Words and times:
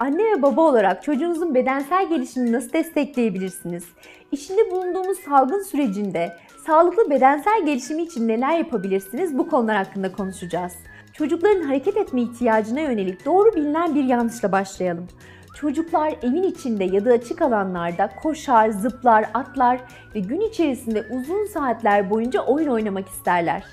Anne 0.00 0.24
ve 0.24 0.42
baba 0.42 0.60
olarak 0.60 1.02
çocuğunuzun 1.02 1.54
bedensel 1.54 2.08
gelişimini 2.08 2.52
nasıl 2.52 2.72
destekleyebilirsiniz? 2.72 3.84
İçinde 4.32 4.70
bulunduğumuz 4.70 5.18
salgın 5.18 5.62
sürecinde 5.62 6.36
sağlıklı 6.66 7.10
bedensel 7.10 7.66
gelişimi 7.66 8.02
için 8.02 8.28
neler 8.28 8.58
yapabilirsiniz? 8.58 9.38
Bu 9.38 9.48
konular 9.48 9.76
hakkında 9.76 10.12
konuşacağız. 10.12 10.72
Çocukların 11.12 11.62
hareket 11.62 11.96
etme 11.96 12.22
ihtiyacına 12.22 12.80
yönelik 12.80 13.24
doğru 13.24 13.54
bilinen 13.54 13.94
bir 13.94 14.04
yanlışla 14.04 14.52
başlayalım. 14.52 15.06
Çocuklar 15.54 16.14
evin 16.22 16.42
içinde 16.42 16.84
ya 16.84 17.04
da 17.04 17.10
açık 17.10 17.42
alanlarda 17.42 18.10
koşar, 18.22 18.70
zıplar, 18.70 19.30
atlar 19.34 19.80
ve 20.14 20.20
gün 20.20 20.40
içerisinde 20.40 21.02
uzun 21.10 21.46
saatler 21.46 22.10
boyunca 22.10 22.40
oyun 22.40 22.68
oynamak 22.68 23.08
isterler. 23.08 23.64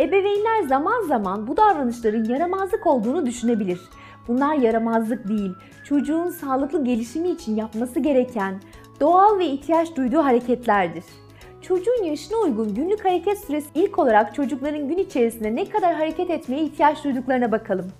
Ebeveynler 0.00 0.62
zaman 0.62 1.02
zaman 1.02 1.46
bu 1.46 1.56
davranışların 1.56 2.24
yaramazlık 2.24 2.86
olduğunu 2.86 3.26
düşünebilir. 3.26 3.80
Bunlar 4.28 4.54
yaramazlık 4.54 5.28
değil, 5.28 5.50
çocuğun 5.84 6.30
sağlıklı 6.30 6.84
gelişimi 6.84 7.30
için 7.30 7.56
yapması 7.56 8.00
gereken 8.00 8.60
doğal 9.00 9.38
ve 9.38 9.46
ihtiyaç 9.46 9.96
duyduğu 9.96 10.24
hareketlerdir. 10.24 11.04
Çocuğun 11.62 12.04
yaşına 12.04 12.38
uygun 12.38 12.74
günlük 12.74 13.04
hareket 13.04 13.38
süresi 13.38 13.68
ilk 13.74 13.98
olarak 13.98 14.34
çocukların 14.34 14.88
gün 14.88 14.98
içerisinde 14.98 15.54
ne 15.54 15.68
kadar 15.68 15.94
hareket 15.94 16.30
etmeye 16.30 16.62
ihtiyaç 16.62 17.04
duyduklarına 17.04 17.52
bakalım. 17.52 17.92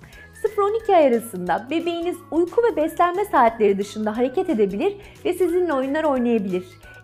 0-12 0.43 0.95
ay 0.95 1.07
arasında 1.07 1.67
bebeğiniz 1.71 2.17
uyku 2.31 2.61
ve 2.63 2.75
beslenme 2.75 3.25
saatleri 3.25 3.77
dışında 3.77 4.17
hareket 4.17 4.49
edebilir 4.49 4.97
ve 5.25 5.33
sizinle 5.33 5.73
oyunlar 5.73 6.03
oynayabilir. 6.03 6.63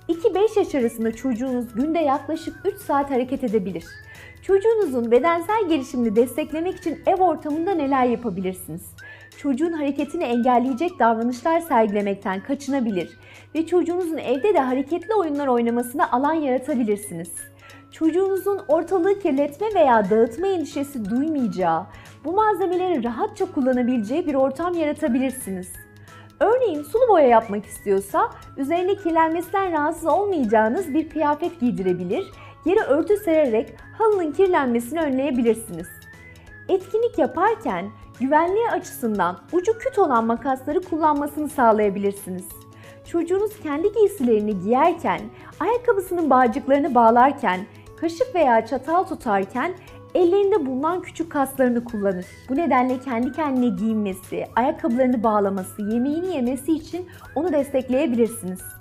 2-5 0.09 0.59
yaş 0.59 0.75
arasında 0.75 1.11
çocuğunuz 1.11 1.73
günde 1.73 1.99
yaklaşık 1.99 2.55
3 2.65 2.77
saat 2.77 3.11
hareket 3.11 3.43
edebilir. 3.43 3.85
Çocuğunuzun 4.41 5.11
bedensel 5.11 5.67
gelişimini 5.69 6.15
desteklemek 6.15 6.75
için 6.77 7.01
ev 7.05 7.15
ortamında 7.15 7.71
neler 7.71 8.05
yapabilirsiniz? 8.05 8.95
Çocuğun 9.37 9.71
hareketini 9.71 10.23
engelleyecek 10.23 10.99
davranışlar 10.99 11.59
sergilemekten 11.59 12.43
kaçınabilir 12.43 13.19
ve 13.55 13.65
çocuğunuzun 13.65 14.17
evde 14.17 14.53
de 14.53 14.59
hareketli 14.59 15.13
oyunlar 15.13 15.47
oynamasına 15.47 16.11
alan 16.11 16.33
yaratabilirsiniz. 16.33 17.31
Çocuğunuzun 17.91 18.59
ortalığı 18.67 19.19
kirletme 19.19 19.67
veya 19.75 20.09
dağıtma 20.09 20.47
endişesi 20.47 21.09
duymayacağı, 21.09 21.85
bu 22.25 22.33
malzemeleri 22.33 23.03
rahatça 23.03 23.45
kullanabileceği 23.45 24.27
bir 24.27 24.35
ortam 24.35 24.73
yaratabilirsiniz. 24.73 25.73
Örneğin 26.39 26.83
sulu 26.83 27.07
boya 27.09 27.27
yapmak 27.27 27.65
istiyorsa 27.65 28.29
üzerine 28.57 28.95
kirlenmesinden 28.95 29.71
rahatsız 29.71 30.05
olmayacağınız 30.05 30.93
bir 30.93 31.09
kıyafet 31.09 31.59
giydirebilir, 31.59 32.31
yere 32.65 32.79
örtü 32.79 33.17
sererek 33.17 33.73
halının 33.97 34.31
kirlenmesini 34.31 35.01
önleyebilirsiniz. 35.01 35.87
Etkinlik 36.69 37.17
yaparken 37.17 37.85
güvenliği 38.19 38.69
açısından 38.69 39.39
ucu 39.51 39.77
küt 39.77 39.99
olan 39.99 40.25
makasları 40.25 40.81
kullanmasını 40.81 41.49
sağlayabilirsiniz. 41.49 42.45
Çocuğunuz 43.05 43.59
kendi 43.63 43.93
giysilerini 43.93 44.59
giyerken, 44.59 45.21
ayakkabısının 45.59 46.29
bağcıklarını 46.29 46.95
bağlarken, 46.95 47.59
kaşık 48.01 48.35
veya 48.35 48.65
çatal 48.65 49.03
tutarken 49.03 49.73
ellerinde 50.15 50.65
bulunan 50.65 51.01
küçük 51.01 51.31
kaslarını 51.31 51.83
kullanır. 51.83 52.25
Bu 52.49 52.55
nedenle 52.55 52.99
kendi 52.99 53.31
kendine 53.31 53.75
giyinmesi, 53.75 54.45
ayakkabılarını 54.55 55.23
bağlaması, 55.23 55.81
yemeğini 55.81 56.35
yemesi 56.35 56.71
için 56.71 57.07
onu 57.35 57.53
destekleyebilirsiniz. 57.53 58.78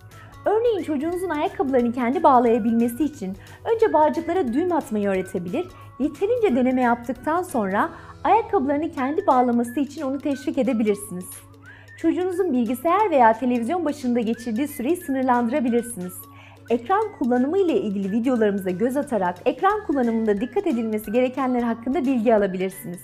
Örneğin 0.48 0.82
çocuğunuzun 0.82 1.28
ayakkabılarını 1.28 1.92
kendi 1.92 2.22
bağlayabilmesi 2.22 3.04
için 3.04 3.36
önce 3.74 3.92
bağcıklara 3.92 4.52
düğüm 4.52 4.72
atmayı 4.72 5.08
öğretebilir, 5.08 5.66
yeterince 5.98 6.56
deneme 6.56 6.82
yaptıktan 6.82 7.42
sonra 7.42 7.90
ayakkabılarını 8.24 8.92
kendi 8.92 9.26
bağlaması 9.26 9.80
için 9.80 10.02
onu 10.02 10.18
teşvik 10.18 10.58
edebilirsiniz. 10.58 11.26
Çocuğunuzun 11.98 12.52
bilgisayar 12.52 13.10
veya 13.10 13.32
televizyon 13.32 13.84
başında 13.84 14.20
geçirdiği 14.20 14.68
süreyi 14.68 14.96
sınırlandırabilirsiniz. 14.96 16.14
Ekran 16.70 17.04
kullanımı 17.18 17.58
ile 17.58 17.80
ilgili 17.80 18.12
videolarımıza 18.12 18.70
göz 18.70 18.96
atarak 18.96 19.36
ekran 19.46 19.86
kullanımında 19.86 20.40
dikkat 20.40 20.66
edilmesi 20.66 21.12
gerekenler 21.12 21.62
hakkında 21.62 22.04
bilgi 22.04 22.34
alabilirsiniz. 22.34 23.00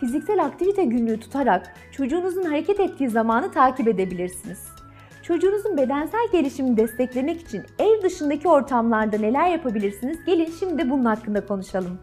Fiziksel 0.00 0.44
aktivite 0.44 0.84
günlüğü 0.84 1.20
tutarak 1.20 1.74
çocuğunuzun 1.92 2.42
hareket 2.42 2.80
ettiği 2.80 3.08
zamanı 3.08 3.52
takip 3.52 3.88
edebilirsiniz. 3.88 4.83
Çocuğunuzun 5.26 5.76
bedensel 5.76 6.28
gelişimini 6.32 6.76
desteklemek 6.76 7.40
için 7.40 7.62
ev 7.78 8.02
dışındaki 8.02 8.48
ortamlarda 8.48 9.18
neler 9.18 9.48
yapabilirsiniz? 9.48 10.24
Gelin 10.24 10.54
şimdi 10.60 10.90
bunun 10.90 11.04
hakkında 11.04 11.46
konuşalım. 11.46 11.98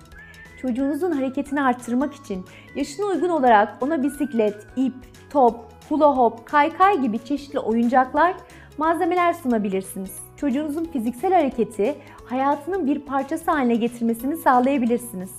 Çocuğunuzun 0.61 1.11
hareketini 1.11 1.61
arttırmak 1.61 2.13
için 2.13 2.45
yaşına 2.75 3.05
uygun 3.05 3.29
olarak 3.29 3.77
ona 3.81 4.03
bisiklet, 4.03 4.67
ip, 4.75 4.93
top, 5.29 5.55
hula 5.89 6.17
hop, 6.17 6.45
kaykay 6.45 7.01
gibi 7.01 7.19
çeşitli 7.19 7.59
oyuncaklar, 7.59 8.35
malzemeler 8.77 9.33
sunabilirsiniz. 9.33 10.19
Çocuğunuzun 10.37 10.85
fiziksel 10.85 11.33
hareketi 11.33 11.95
hayatının 12.25 12.85
bir 12.85 12.99
parçası 12.99 13.51
haline 13.51 13.75
getirmesini 13.75 14.37
sağlayabilirsiniz. 14.37 15.31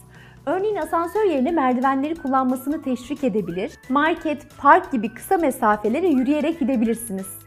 Örneğin 0.46 0.76
asansör 0.76 1.24
yerine 1.24 1.50
merdivenleri 1.50 2.14
kullanmasını 2.14 2.82
teşvik 2.82 3.24
edebilir, 3.24 3.72
market, 3.88 4.58
park 4.58 4.92
gibi 4.92 5.14
kısa 5.14 5.36
mesafelere 5.36 6.08
yürüyerek 6.08 6.60
gidebilirsiniz. 6.60 7.41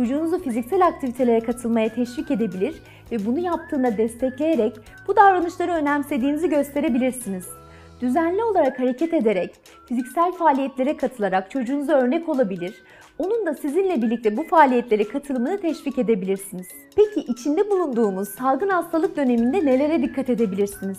Çocuğunuzu 0.00 0.42
fiziksel 0.42 0.86
aktivitelere 0.86 1.40
katılmaya 1.40 1.88
teşvik 1.88 2.30
edebilir 2.30 2.82
ve 3.12 3.26
bunu 3.26 3.38
yaptığında 3.38 3.98
destekleyerek 3.98 4.76
bu 5.08 5.16
davranışları 5.16 5.72
önemsediğinizi 5.72 6.48
gösterebilirsiniz. 6.48 7.48
Düzenli 8.00 8.44
olarak 8.44 8.80
hareket 8.80 9.14
ederek, 9.14 9.54
fiziksel 9.88 10.32
faaliyetlere 10.32 10.96
katılarak 10.96 11.50
çocuğunuza 11.50 11.92
örnek 11.92 12.28
olabilir, 12.28 12.74
onun 13.18 13.46
da 13.46 13.54
sizinle 13.54 14.02
birlikte 14.02 14.36
bu 14.36 14.42
faaliyetlere 14.42 15.08
katılımını 15.08 15.60
teşvik 15.60 15.98
edebilirsiniz. 15.98 16.68
Peki 16.96 17.20
içinde 17.32 17.70
bulunduğumuz 17.70 18.28
salgın 18.28 18.68
hastalık 18.68 19.16
döneminde 19.16 19.66
nelere 19.66 20.02
dikkat 20.02 20.30
edebilirsiniz? 20.30 20.98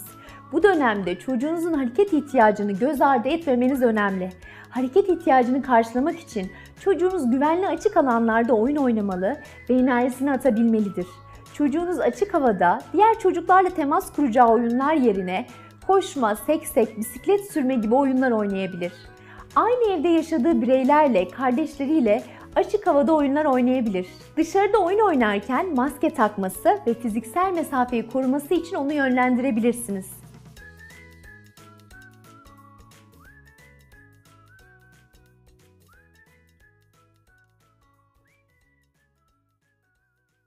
Bu 0.52 0.64
dönemde 0.64 1.20
çocuğunuzun 1.20 1.74
hareket 1.74 2.14
ihtiyacını 2.14 2.72
göz 2.72 3.02
ardı 3.02 3.30
etmemeniz 3.30 3.82
önemli. 3.82 4.30
Hareket 4.72 5.10
ihtiyacını 5.10 5.62
karşılamak 5.62 6.20
için 6.20 6.52
çocuğunuz 6.80 7.32
güvenli 7.32 7.68
açık 7.68 7.98
alanlarda 7.98 8.54
oyun 8.54 8.76
oynamalı 8.76 9.38
ve 9.70 9.74
enerjisini 9.74 10.32
atabilmelidir. 10.32 11.08
Çocuğunuz 11.54 12.00
açık 12.00 12.34
havada 12.34 12.80
diğer 12.94 13.20
çocuklarla 13.20 13.70
temas 13.70 14.14
kuracağı 14.14 14.50
oyunlar 14.50 14.94
yerine 14.94 15.46
koşma, 15.88 16.36
seksek, 16.36 16.98
bisiklet 16.98 17.52
sürme 17.52 17.76
gibi 17.76 17.96
oyunlar 17.96 18.32
oynayabilir. 18.32 18.94
Aynı 19.56 19.94
evde 19.94 20.08
yaşadığı 20.08 20.62
bireylerle, 20.62 21.28
kardeşleriyle 21.28 22.24
açık 22.56 22.88
havada 22.88 23.14
oyunlar 23.14 23.46
oynayabilir. 23.46 24.08
Dışarıda 24.38 24.78
oyun 24.78 25.00
oynarken 25.00 25.76
maske 25.76 26.10
takması 26.10 26.80
ve 26.88 26.94
fiziksel 26.94 27.54
mesafeyi 27.54 28.10
koruması 28.10 28.54
için 28.54 28.76
onu 28.76 28.94
yönlendirebilirsiniz. 28.94 30.21